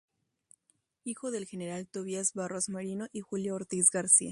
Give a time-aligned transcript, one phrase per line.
[1.03, 4.19] Hijo del General Tobías Barros Merino y Julia Ortiz García.